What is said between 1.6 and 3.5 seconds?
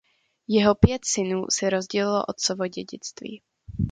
rozdělilo otcovo dědictví.